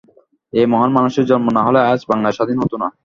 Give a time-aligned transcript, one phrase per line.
[0.53, 2.87] এই মহান মানুষটির জন্ম না হলে আজ বাংলাদেশ স্বাধীন হতো না।